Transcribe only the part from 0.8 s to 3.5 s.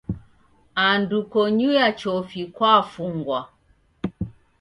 Andu konyuya chofi kwafungwa.